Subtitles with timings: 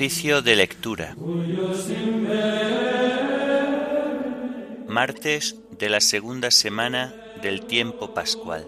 [0.00, 1.14] Oficio de lectura.
[4.88, 8.66] Martes de la segunda semana del tiempo pascual.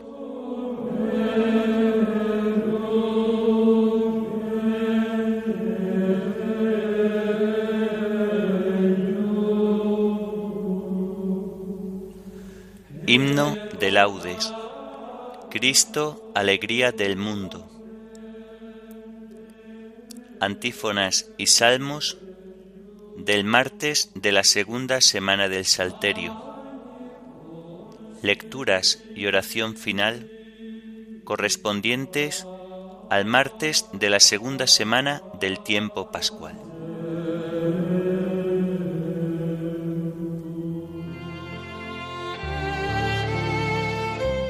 [13.07, 14.53] Himno de laudes.
[15.49, 17.72] Cristo, alegría del mundo.
[20.43, 22.19] Antífonas y salmos
[23.17, 26.35] del martes de la segunda semana del Salterio.
[28.23, 30.29] Lecturas y oración final
[31.23, 32.45] correspondientes
[33.09, 36.57] al martes de la segunda semana del tiempo pascual.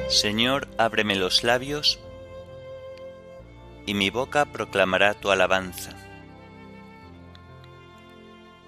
[0.09, 1.99] Señor, ábreme los labios,
[3.85, 5.91] y mi boca proclamará tu alabanza.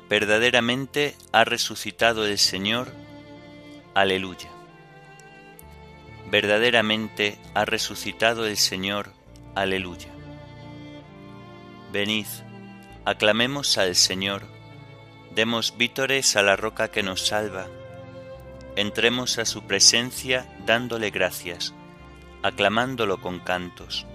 [0.10, 2.92] Verdaderamente ha resucitado el Señor,
[3.94, 4.50] aleluya.
[6.30, 9.12] Verdaderamente ha resucitado el Señor,
[9.56, 10.10] aleluya.
[11.92, 12.28] Venid,
[13.06, 14.44] aclamemos al Señor,
[15.34, 17.68] demos vítores a la roca que nos salva
[18.76, 21.74] entremos a su presencia dándole gracias,
[22.44, 24.06] aclamándolo con cantos.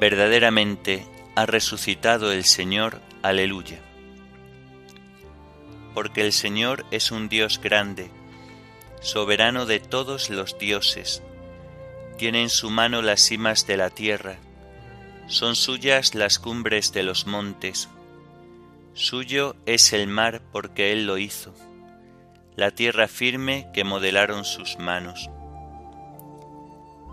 [0.00, 1.06] Verdaderamente
[1.36, 3.78] ha resucitado el Señor, aleluya.
[5.94, 8.10] Porque el Señor es un Dios grande,
[9.00, 11.22] soberano de todos los dioses,
[12.18, 14.38] tiene en su mano las cimas de la tierra,
[15.28, 17.88] son suyas las cumbres de los montes,
[18.94, 21.54] suyo es el mar porque Él lo hizo
[22.60, 25.30] la tierra firme que modelaron sus manos.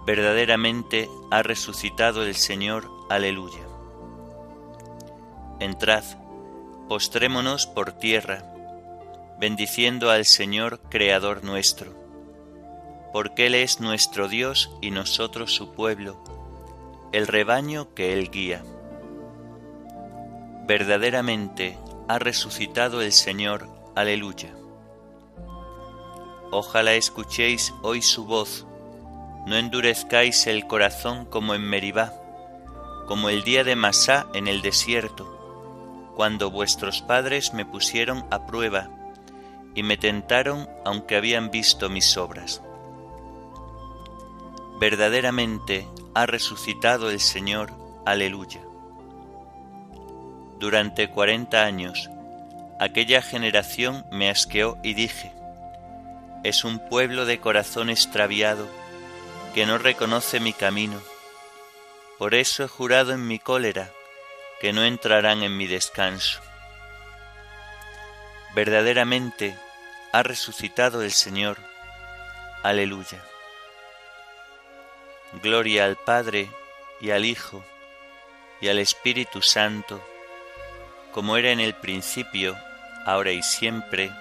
[0.08, 3.68] Verdaderamente ha resucitado el Señor, aleluya.
[5.60, 6.06] Entrad,
[6.88, 8.42] postrémonos por tierra,
[9.38, 11.92] bendiciendo al Señor, Creador nuestro,
[13.12, 16.24] porque Él es nuestro Dios y nosotros su pueblo,
[17.12, 18.64] el rebaño que Él guía.
[20.68, 24.56] Verdaderamente ha resucitado el Señor, aleluya.
[26.50, 28.66] Ojalá escuchéis hoy su voz,
[29.48, 32.14] no endurezcáis el corazón como en Meribá,
[33.08, 38.90] como el día de Masá en el desierto, cuando vuestros padres me pusieron a prueba
[39.74, 42.62] y me tentaron aunque habían visto mis obras.
[44.82, 47.72] Verdaderamente ha resucitado el Señor,
[48.06, 48.60] aleluya.
[50.60, 52.10] Durante cuarenta años,
[52.82, 55.32] aquella generación me asqueó y dije,
[56.44, 58.68] es un pueblo de corazón extraviado
[59.54, 61.02] que no reconoce mi camino.
[62.18, 63.92] Por eso he jurado en mi cólera
[64.60, 66.42] que no entrarán en mi descanso.
[68.56, 69.58] Verdaderamente
[70.12, 71.58] ha resucitado el Señor.
[72.64, 73.24] Aleluya.
[75.44, 76.50] Gloria al Padre
[77.00, 77.64] y al Hijo
[78.62, 80.02] y al Espíritu Santo,
[81.12, 82.58] como era en el principio,
[83.06, 84.12] ahora y siempre,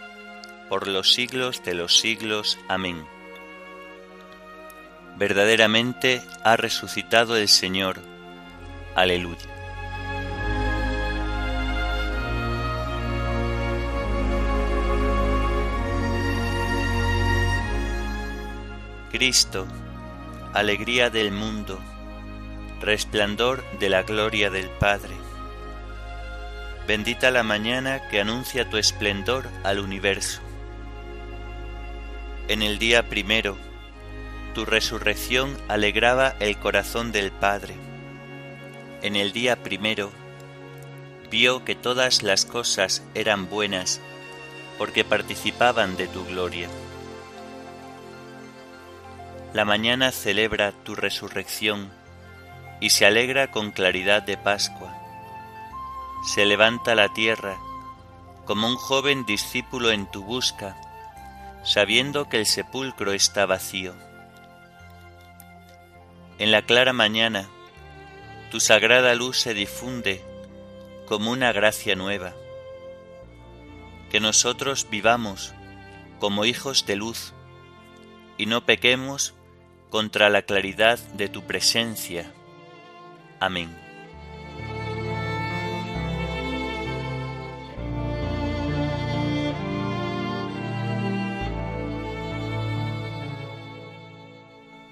[0.68, 2.58] por los siglos de los siglos.
[2.68, 3.15] Amén.
[5.16, 8.00] Verdaderamente ha resucitado el Señor.
[8.94, 9.38] Aleluya.
[19.10, 19.66] Cristo,
[20.52, 21.80] alegría del mundo,
[22.80, 25.14] resplandor de la gloria del Padre.
[26.86, 30.40] Bendita la mañana que anuncia tu esplendor al universo
[32.48, 33.56] en el día primero,
[34.56, 37.74] tu resurrección alegraba el corazón del Padre.
[39.02, 40.10] En el día primero,
[41.30, 44.00] vio que todas las cosas eran buenas
[44.78, 46.70] porque participaban de tu gloria.
[49.52, 51.90] La mañana celebra tu resurrección
[52.80, 54.96] y se alegra con claridad de Pascua.
[56.34, 57.58] Se levanta la tierra
[58.46, 60.78] como un joven discípulo en tu busca
[61.62, 64.05] sabiendo que el sepulcro está vacío.
[66.38, 67.48] En la clara mañana,
[68.50, 70.22] tu sagrada luz se difunde
[71.06, 72.34] como una gracia nueva.
[74.10, 75.54] Que nosotros vivamos
[76.20, 77.32] como hijos de luz
[78.36, 79.34] y no pequemos
[79.90, 82.30] contra la claridad de tu presencia.
[83.40, 83.85] Amén.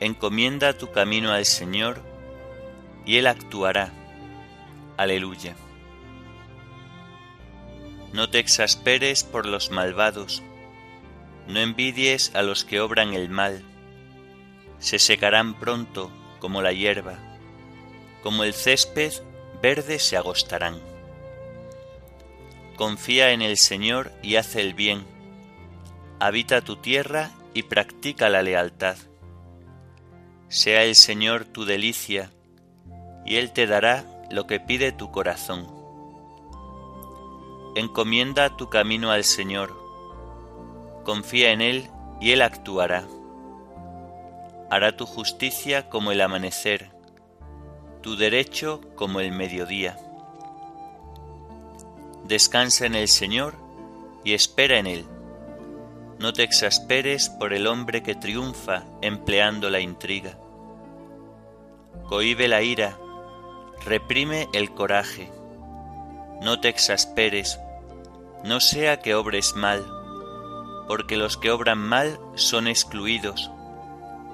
[0.04, 2.02] Encomienda tu camino al Señor
[3.06, 3.90] y Él actuará.
[4.98, 5.56] Aleluya.
[8.12, 10.42] No te exasperes por los malvados,
[11.48, 13.62] no envidies a los que obran el mal,
[14.78, 17.18] se secarán pronto como la hierba,
[18.22, 19.14] como el césped
[19.62, 20.82] verde se agostarán.
[22.76, 25.06] Confía en el Señor y haz el bien,
[26.20, 28.98] habita tu tierra y practica la lealtad.
[30.54, 32.30] Sea el Señor tu delicia,
[33.26, 35.66] y Él te dará lo que pide tu corazón.
[37.74, 39.76] Encomienda tu camino al Señor,
[41.02, 41.90] confía en Él
[42.20, 43.02] y Él actuará.
[44.70, 46.92] Hará tu justicia como el amanecer,
[48.00, 49.98] tu derecho como el mediodía.
[52.28, 53.56] Descansa en el Señor
[54.22, 55.04] y espera en Él.
[56.20, 60.38] No te exasperes por el hombre que triunfa empleando la intriga.
[62.08, 62.98] Cohibe la ira,
[63.84, 65.30] reprime el coraje.
[66.42, 67.58] No te exasperes,
[68.44, 69.84] no sea que obres mal,
[70.86, 73.50] porque los que obran mal son excluidos,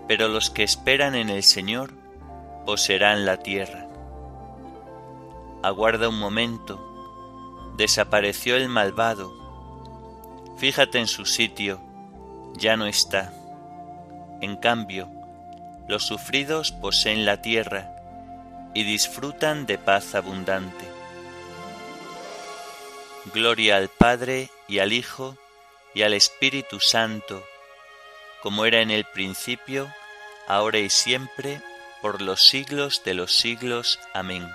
[0.09, 1.93] pero los que esperan en el Señor
[2.67, 3.87] poseerán la tierra.
[5.63, 6.81] Aguarda un momento,
[7.77, 9.33] desapareció el malvado,
[10.57, 11.81] fíjate en su sitio,
[12.55, 13.33] ya no está.
[14.41, 15.09] En cambio,
[15.91, 17.91] los sufridos poseen la tierra
[18.75, 20.85] y disfrutan de paz abundante.
[23.35, 25.37] Gloria al Padre y al Hijo
[25.93, 27.45] y al Espíritu Santo,
[28.41, 29.93] como era en el principio,
[30.47, 31.61] ahora y siempre,
[32.01, 33.99] por los siglos de los siglos.
[34.15, 34.49] Amén.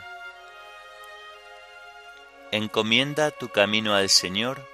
[2.51, 4.65] Encomienda tu camino al Señor,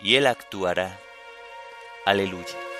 [0.00, 0.98] y Él actuará.
[2.06, 2.71] Aleluya.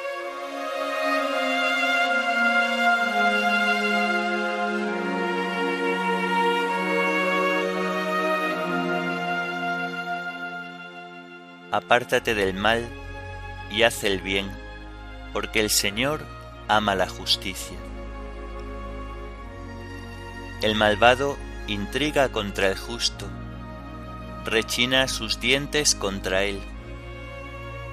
[11.72, 12.86] Apártate del mal
[13.70, 14.50] y haz el bien,
[15.32, 16.26] porque el Señor
[16.68, 17.78] ama la justicia.
[20.60, 23.26] El malvado intriga contra el justo,
[24.44, 26.60] rechina sus dientes contra él,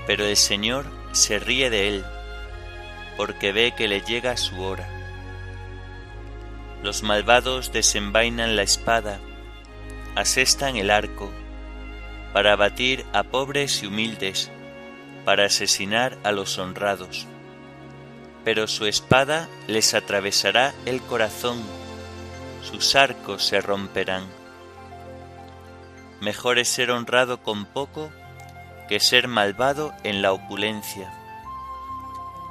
[0.05, 2.05] pero el Señor se ríe de él,
[3.15, 4.89] porque ve que le llega su hora.
[6.83, 9.19] Los malvados desenvainan la espada,
[10.15, 11.31] asestan el arco,
[12.33, 14.51] para abatir a pobres y humildes,
[15.25, 17.27] para asesinar a los honrados.
[18.43, 21.61] Pero su espada les atravesará el corazón,
[22.63, 24.23] sus arcos se romperán.
[26.21, 28.11] Mejor es ser honrado con poco
[28.87, 31.13] que ser malvado en la opulencia,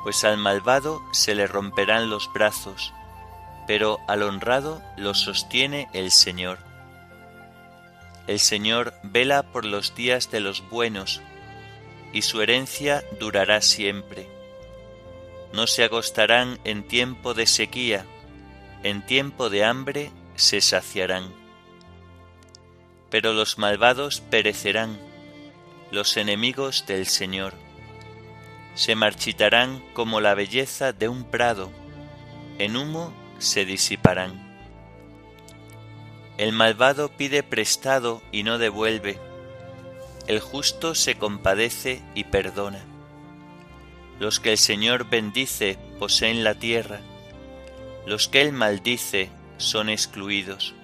[0.05, 2.95] pues al malvado se le romperán los brazos,
[3.67, 6.68] pero al honrado lo sostiene el Señor.
[8.29, 11.23] El Señor vela por los días de los buenos,
[12.13, 14.29] y su herencia durará siempre.
[15.55, 18.05] No se agostarán en tiempo de sequía,
[18.83, 21.33] en tiempo de hambre se saciarán.
[23.09, 24.99] Pero los malvados perecerán,
[25.91, 27.55] los enemigos del Señor.
[28.75, 31.71] Se marchitarán como la belleza de un prado,
[32.59, 34.48] en humo se disiparán.
[36.39, 39.19] El malvado pide prestado y no devuelve.
[40.29, 42.85] El justo se compadece y perdona.
[44.21, 47.01] Los que el Señor bendice poseen la tierra.
[48.07, 50.75] Los que Él maldice son excluidos.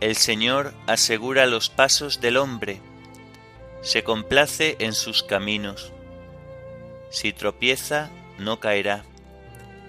[0.00, 2.80] El Señor asegura los pasos del hombre,
[3.82, 5.92] se complace en sus caminos.
[7.10, 9.04] Si tropieza, no caerá,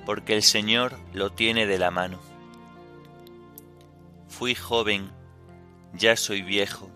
[0.05, 2.32] porque el Señor lo tiene de la mano.
[4.37, 5.11] Fui joven,
[5.93, 6.89] ya soy viejo.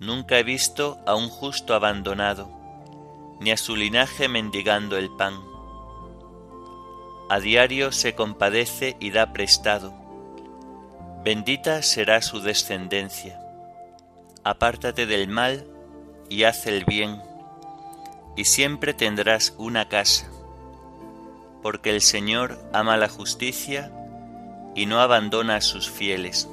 [0.00, 2.46] Nunca he visto a un justo abandonado,
[3.40, 5.40] ni a su linaje mendigando el pan.
[7.30, 9.94] A diario se compadece y da prestado.
[11.24, 13.40] Bendita será su descendencia.
[14.44, 15.66] Apártate del mal
[16.28, 17.22] y haz el bien,
[18.36, 20.30] y siempre tendrás una casa,
[21.62, 23.90] porque el Señor ama la justicia
[24.74, 26.48] y no abandona a sus fieles.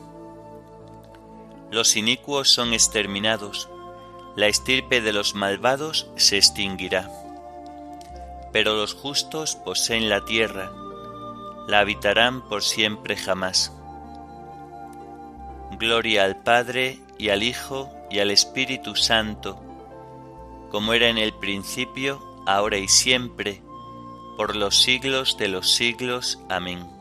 [1.71, 3.69] Los inicuos son exterminados,
[4.35, 7.09] la estirpe de los malvados se extinguirá.
[8.53, 10.71] Pero los justos poseen la tierra,
[11.67, 13.73] la habitarán por siempre jamás.
[15.77, 19.61] Gloria al Padre y al Hijo y al Espíritu Santo,
[20.71, 23.61] como era en el principio, ahora y siempre,
[24.37, 26.39] por los siglos de los siglos.
[26.47, 26.96] Amén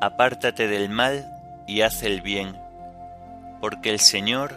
[0.00, 1.26] apártate del mal
[1.66, 2.56] y haz el bien,
[3.60, 4.56] porque el Señor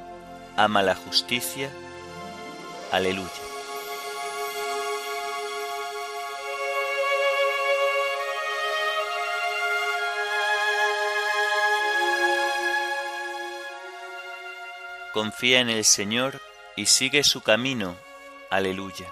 [0.56, 1.70] ama la justicia.
[2.92, 3.30] Aleluya.
[15.14, 16.40] Confía en el Señor
[16.78, 17.96] y sigue su camino.
[18.50, 19.08] Aleluya.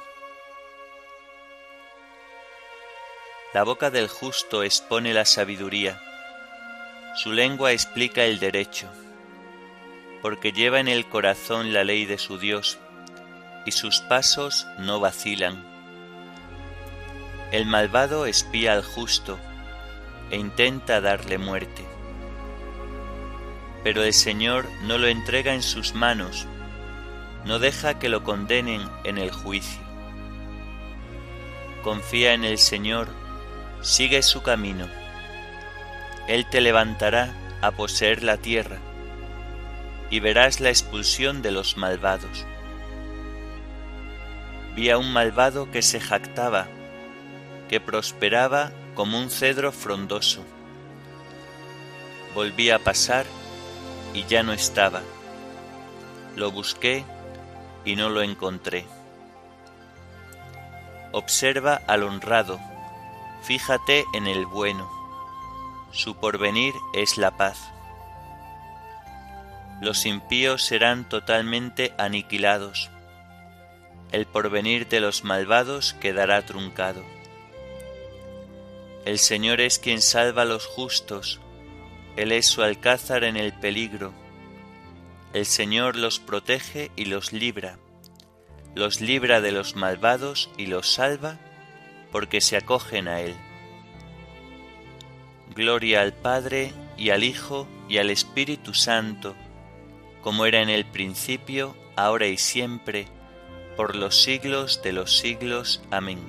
[3.53, 6.00] La boca del justo expone la sabiduría,
[7.15, 8.87] su lengua explica el derecho,
[10.21, 12.77] porque lleva en el corazón la ley de su Dios,
[13.65, 15.63] y sus pasos no vacilan.
[17.51, 19.39] El malvado espía al justo
[20.29, 21.83] e intenta darle muerte,
[23.83, 26.45] pero el Señor no lo entrega en sus manos,
[27.45, 29.81] no deja que lo condenen en el juicio.
[31.83, 33.07] Confía en el Señor
[33.81, 34.98] sigue su camino.
[36.29, 38.77] Él te levantará a poseer la tierra,
[40.12, 42.45] y verás la expulsión de los malvados.
[44.75, 46.67] Vi a un malvado que se jactaba,
[47.67, 50.45] que prosperaba como un cedro frondoso.
[52.36, 53.25] Volví a pasar
[54.13, 55.01] y ya no estaba.
[56.36, 57.05] Lo busqué
[57.86, 58.86] y no lo encontré.
[61.12, 62.59] Observa al honrado,
[63.41, 64.98] Fíjate en el bueno,
[65.91, 67.72] su porvenir es la paz.
[69.81, 72.89] Los impíos serán totalmente aniquilados,
[74.12, 77.03] el porvenir de los malvados quedará truncado.
[79.05, 81.39] El Señor es quien salva a los justos,
[82.15, 84.12] Él es su alcázar en el peligro.
[85.34, 87.77] El Señor los protege y los libra,
[88.74, 91.38] los libra de los malvados y los salva
[92.12, 93.36] porque se acogen a Él.
[95.59, 99.35] Gloria al Padre y al Hijo y al Espíritu Santo,
[100.21, 103.07] como era en el principio, ahora y siempre,
[103.75, 105.81] por los siglos de los siglos.
[105.91, 106.19] Amén.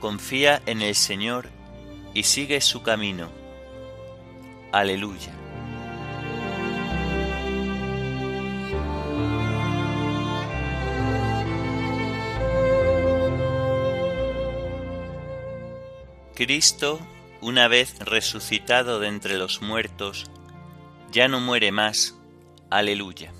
[0.00, 1.48] Confía en el Señor
[2.12, 3.28] y sigue su camino.
[4.72, 5.43] Aleluya.
[16.44, 17.00] Cristo,
[17.40, 20.30] una vez resucitado de entre los muertos,
[21.10, 22.18] ya no muere más.
[22.68, 23.32] Aleluya.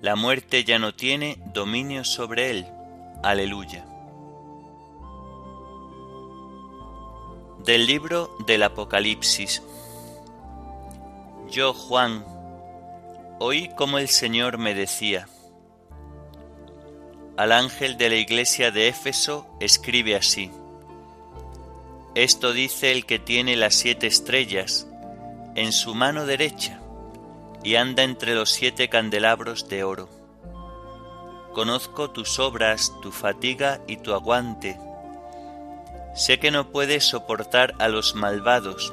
[0.00, 2.66] La muerte ya no tiene dominio sobre él.
[3.22, 3.84] Aleluya.
[7.66, 9.62] Del libro del Apocalipsis.
[11.50, 12.24] Yo, Juan,
[13.40, 15.28] oí como el Señor me decía,
[17.36, 20.50] al ángel de la iglesia de Éfeso escribe así,
[22.22, 24.88] esto dice el que tiene las siete estrellas
[25.54, 26.80] en su mano derecha
[27.62, 30.08] y anda entre los siete candelabros de oro.
[31.54, 34.80] Conozco tus obras, tu fatiga y tu aguante.
[36.16, 38.92] Sé que no puedes soportar a los malvados,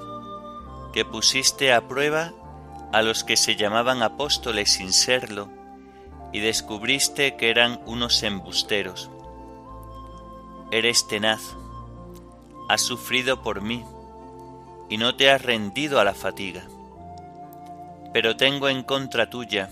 [0.93, 2.31] que pusiste a prueba
[2.93, 5.49] a los que se llamaban apóstoles sin serlo,
[6.31, 9.09] y descubriste que eran unos embusteros.
[10.71, 11.55] Eres tenaz
[12.67, 13.85] has sufrido por mí
[14.89, 16.63] y no te has rendido a la fatiga.
[18.13, 19.69] Pero tengo en contra tuya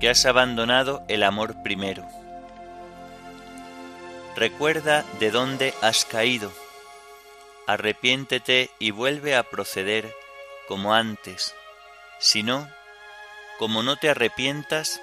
[0.00, 2.06] que has abandonado el amor primero.
[4.34, 6.50] Recuerda de dónde has caído,
[7.66, 10.12] arrepiéntete y vuelve a proceder
[10.66, 11.54] como antes.
[12.18, 12.68] Si no,
[13.58, 15.00] como no te arrepientas,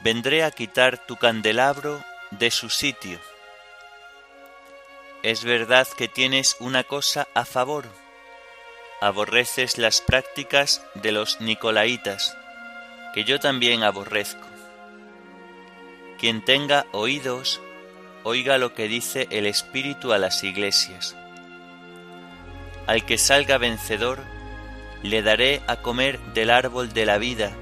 [0.00, 3.18] vendré a quitar tu candelabro de su sitio
[5.22, 7.86] es verdad que tienes una cosa a favor.
[9.00, 12.36] Aborreces las prácticas de los nicolaitas,
[13.14, 14.46] que yo también aborrezco.
[16.18, 17.60] Quien tenga oídos,
[18.22, 21.16] oiga lo que dice el Espíritu a las iglesias.
[22.86, 24.20] Al que salga vencedor,
[25.02, 27.52] le daré a comer del árbol de la vida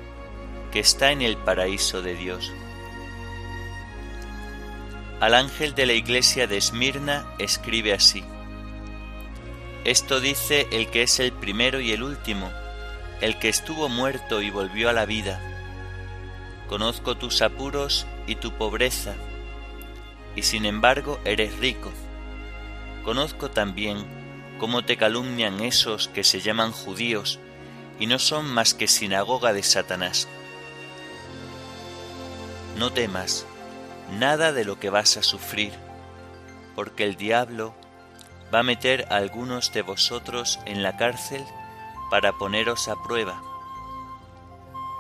[0.73, 2.53] que está en el paraíso de Dios.
[5.25, 8.23] Al ángel de la iglesia de Esmirna escribe así.
[9.85, 12.53] Esto dice el que es el primero y el último,
[13.23, 15.41] el que estuvo muerto y volvió a la vida.
[16.69, 19.15] Conozco tus apuros y tu pobreza,
[20.37, 21.91] y sin embargo eres rico.
[23.03, 24.05] Conozco también
[24.59, 27.41] cómo te calumnian esos que se llaman judíos
[27.99, 30.29] y no son más que sinagoga de Satanás.
[32.77, 33.47] No temas,
[34.11, 35.73] nada de lo que vas a sufrir,
[36.75, 37.75] porque el diablo
[38.53, 41.45] va a meter a algunos de vosotros en la cárcel
[42.11, 43.43] para poneros a prueba.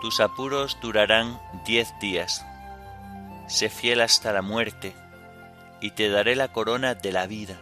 [0.00, 2.44] Tus apuros durarán diez días.
[3.46, 4.94] Sé fiel hasta la muerte,
[5.80, 7.58] y te daré la corona de la vida.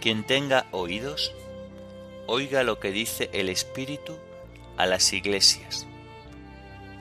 [0.00, 1.32] Quien tenga oídos,
[2.26, 4.18] oiga lo que dice el Espíritu
[4.76, 5.86] a las iglesias.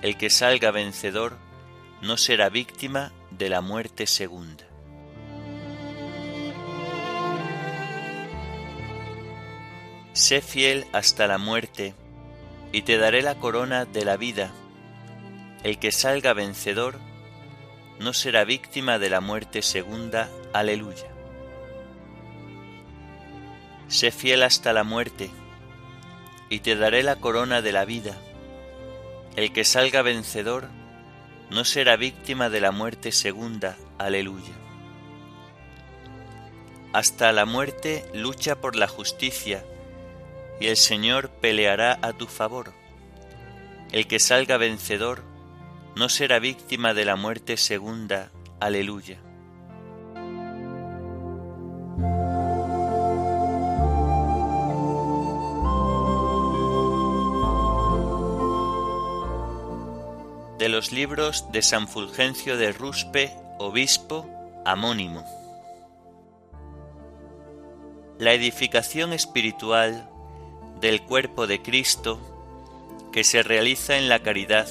[0.02, 1.38] El que salga vencedor
[2.04, 4.66] no será víctima de la muerte segunda.
[10.12, 11.96] Sé fiel hasta la muerte,
[12.74, 14.52] y te daré la corona de la vida.
[15.64, 17.00] El que salga vencedor
[18.02, 20.30] no será víctima de la muerte segunda.
[20.52, 21.08] Aleluya.
[23.88, 25.30] Sé fiel hasta la muerte,
[26.50, 28.18] y te daré la corona de la vida.
[29.38, 30.83] El que salga vencedor
[31.50, 33.78] no será víctima de la muerte segunda.
[33.98, 34.54] Aleluya.
[36.94, 39.66] Hasta la muerte lucha por la justicia,
[40.60, 42.74] y el Señor peleará a tu favor.
[43.92, 45.24] El que salga vencedor
[45.96, 48.32] no será víctima de la muerte segunda.
[48.60, 49.20] Aleluya.
[60.64, 64.26] De los libros de San Fulgencio de Ruspe, obispo,
[64.64, 65.26] amónimo.
[68.18, 70.10] La edificación espiritual
[70.80, 72.18] del cuerpo de Cristo
[73.12, 74.70] que se realiza en la caridad,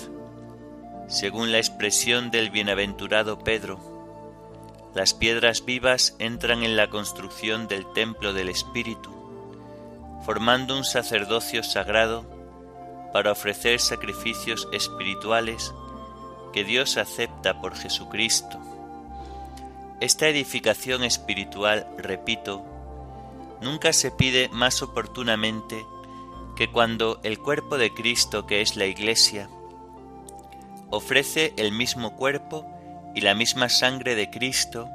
[1.08, 3.78] según la expresión del bienaventurado Pedro.
[4.94, 9.12] Las piedras vivas entran en la construcción del templo del Espíritu,
[10.25, 12.25] formando un sacerdocio sagrado
[13.12, 15.75] para ofrecer sacrificios espirituales
[16.52, 18.58] que Dios acepta por Jesucristo.
[20.00, 22.65] Esta edificación espiritual, repito,
[23.60, 25.84] nunca se pide más oportunamente
[26.56, 29.49] que cuando el cuerpo de Cristo, que es la Iglesia,
[30.91, 32.67] ofrece el mismo cuerpo
[33.15, 34.88] y la misma sangre de Cristo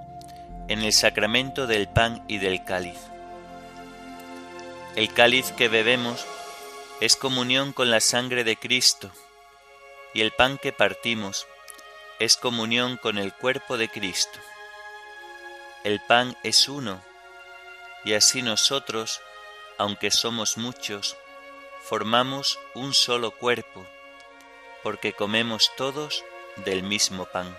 [0.67, 2.99] en el sacramento del pan y del cáliz.
[4.95, 6.25] El cáliz que bebemos
[6.99, 9.11] es comunión con la sangre de Cristo
[10.13, 11.47] y el pan que partimos
[12.19, 14.39] es comunión con el cuerpo de Cristo.
[15.83, 17.01] El pan es uno
[18.03, 19.21] y así nosotros,
[19.77, 21.17] aunque somos muchos,
[21.81, 23.85] formamos un solo cuerpo,
[24.83, 26.23] porque comemos todos
[26.65, 27.55] del mismo pan.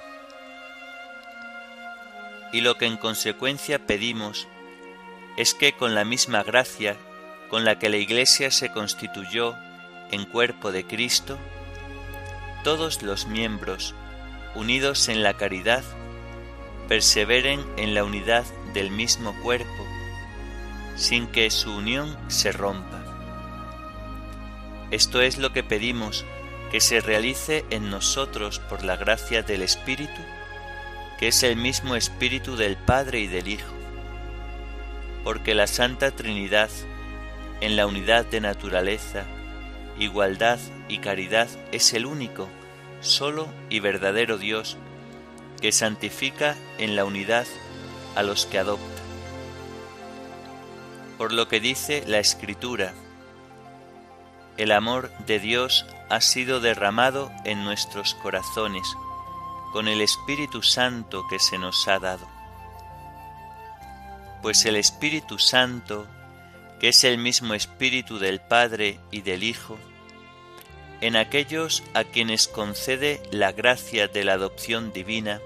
[2.52, 4.48] Y lo que en consecuencia pedimos
[5.37, 6.96] es que con la misma gracia
[7.48, 9.56] con la que la Iglesia se constituyó
[10.11, 11.38] en cuerpo de Cristo,
[12.68, 13.94] todos los miembros,
[14.54, 15.83] unidos en la caridad,
[16.87, 19.87] perseveren en la unidad del mismo cuerpo,
[20.94, 23.02] sin que su unión se rompa.
[24.90, 26.26] Esto es lo que pedimos
[26.70, 30.20] que se realice en nosotros por la gracia del Espíritu,
[31.18, 33.72] que es el mismo Espíritu del Padre y del Hijo,
[35.24, 36.68] porque la Santa Trinidad,
[37.62, 39.24] en la unidad de naturaleza,
[39.98, 42.50] igualdad y caridad, es el único,
[43.00, 44.76] solo y verdadero Dios,
[45.61, 47.46] que santifica en la unidad
[48.14, 49.02] a los que adopta.
[51.16, 52.92] Por lo que dice la Escritura,
[54.56, 58.88] el amor de Dios ha sido derramado en nuestros corazones
[59.72, 62.26] con el Espíritu Santo que se nos ha dado.
[64.42, 66.06] Pues el Espíritu Santo,
[66.80, 69.78] que es el mismo Espíritu del Padre y del Hijo,
[71.00, 75.40] en aquellos a quienes concede la gracia de la adopción divina,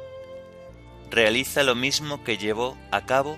[1.11, 3.37] realiza lo mismo que llevó a cabo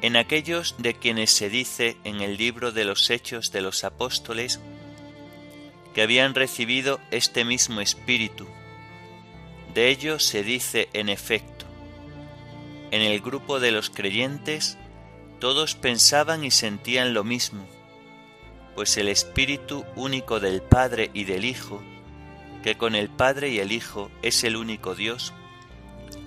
[0.00, 4.60] en aquellos de quienes se dice en el libro de los Hechos de los Apóstoles
[5.94, 8.46] que habían recibido este mismo espíritu.
[9.74, 11.66] De ello se dice en efecto,
[12.90, 14.76] en el grupo de los creyentes
[15.40, 17.66] todos pensaban y sentían lo mismo,
[18.74, 21.82] pues el Espíritu único del Padre y del Hijo,
[22.62, 25.32] que con el Padre y el Hijo es el único Dios,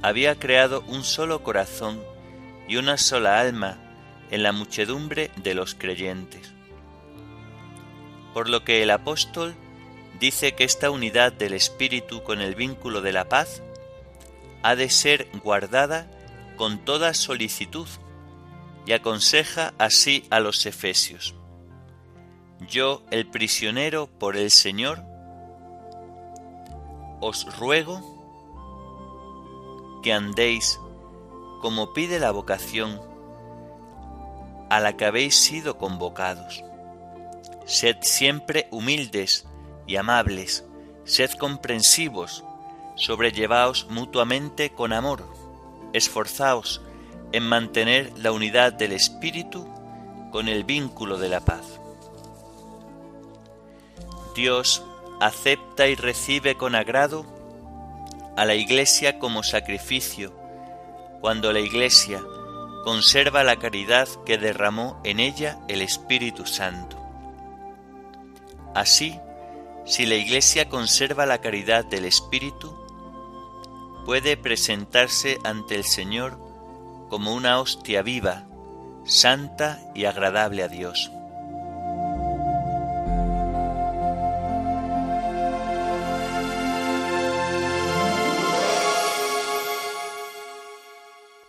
[0.01, 2.01] había creado un solo corazón
[2.67, 3.77] y una sola alma
[4.31, 6.57] en la muchedumbre de los creyentes
[8.38, 9.55] por lo que el apóstol
[10.19, 13.63] dice que esta unidad del Espíritu con el vínculo de la paz
[14.62, 16.07] ha de ser guardada
[16.55, 17.88] con toda solicitud
[18.86, 21.33] y aconseja así a los efesios.
[22.62, 25.04] Yo, el prisionero por el Señor,
[27.20, 28.02] os ruego
[30.04, 30.80] que andéis
[31.62, 33.02] como pide la vocación
[34.70, 36.63] a la que habéis sido convocados
[37.67, 39.46] Sed siempre humildes
[39.88, 40.63] y amables,
[41.04, 42.46] sed comprensivos,
[42.96, 45.28] sobrellevaos mutuamente con amor,
[45.91, 46.82] esforzaos
[47.34, 49.67] en mantener la unidad del Espíritu
[50.32, 51.82] con el vínculo de la paz.
[54.38, 54.84] Dios
[55.19, 57.26] acepta y recibe con agrado
[58.38, 60.32] a la Iglesia como sacrificio,
[61.21, 62.21] cuando la Iglesia
[62.84, 67.04] conserva la caridad que derramó en ella el Espíritu Santo.
[68.76, 69.19] Así,
[69.88, 72.78] si la Iglesia conserva la caridad del Espíritu,
[74.06, 76.38] puede presentarse ante el Señor
[77.10, 78.45] como una hostia viva,
[79.04, 81.12] santa y agradable a Dios.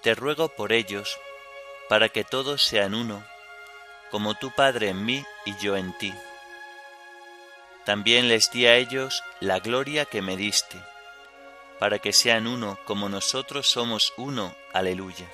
[0.08, 1.20] Te ruego por ellos,
[1.90, 3.22] para que todos sean uno,
[4.10, 6.14] como tu Padre en mí y yo en ti.
[7.84, 10.78] También les di a ellos la gloria que me diste,
[11.78, 14.54] para que sean uno como nosotros somos uno.
[14.72, 15.28] Aleluya.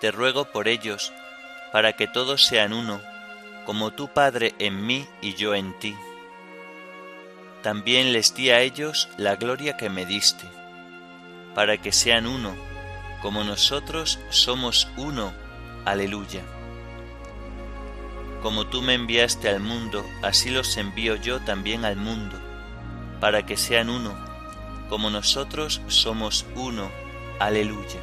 [0.00, 1.12] Te ruego por ellos,
[1.72, 3.02] para que todos sean uno,
[3.64, 5.96] como tu Padre en mí y yo en ti.
[7.64, 10.46] También les di a ellos la gloria que me diste,
[11.56, 12.54] para que sean uno,
[13.22, 15.32] como nosotros somos uno.
[15.86, 16.42] Aleluya.
[18.42, 22.38] Como tú me enviaste al mundo, así los envío yo también al mundo,
[23.20, 24.14] para que sean uno,
[24.90, 26.90] como nosotros somos uno.
[27.40, 28.02] Aleluya.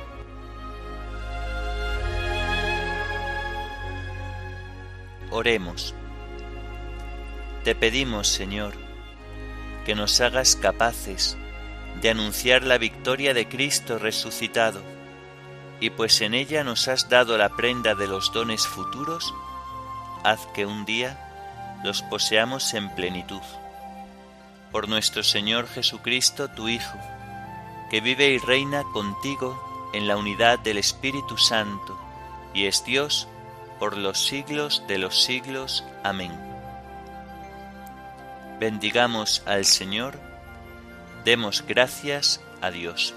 [5.30, 5.94] Oremos.
[7.64, 8.74] Te pedimos, Señor,
[9.86, 11.38] que nos hagas capaces
[12.02, 14.82] de anunciar la victoria de Cristo resucitado,
[15.80, 19.34] y pues en ella nos has dado la prenda de los dones futuros,
[20.24, 21.20] haz que un día
[21.84, 23.42] los poseamos en plenitud.
[24.72, 26.98] Por nuestro Señor Jesucristo, tu Hijo,
[27.90, 32.00] que vive y reina contigo en la unidad del Espíritu Santo,
[32.54, 33.28] y es Dios
[33.80, 35.84] por los siglos de los siglos.
[36.04, 36.32] Amén.
[38.60, 40.18] Bendigamos al Señor,
[41.24, 43.14] demos gracias a Dios.